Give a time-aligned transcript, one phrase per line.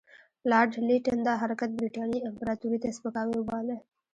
[0.49, 3.77] لارډ لیټن دا حرکت برټانیې امپراطوري ته سپکاوی وباله.